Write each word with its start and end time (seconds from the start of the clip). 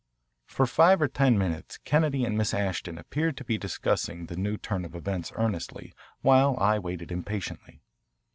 For 0.47 0.65
five 0.65 0.99
or 0.99 1.07
ten 1.07 1.37
minutes 1.37 1.77
Kennedy 1.77 2.25
and 2.25 2.35
Miss 2.35 2.55
Ashton 2.55 2.97
appeared 2.97 3.37
to 3.37 3.43
be 3.43 3.59
discussing 3.59 4.25
the 4.25 4.35
new 4.35 4.57
turn 4.57 4.83
of 4.83 4.95
events 4.95 5.31
earnestly, 5.35 5.93
while 6.23 6.57
I 6.59 6.79
waited 6.79 7.11
impatiently. 7.11 7.83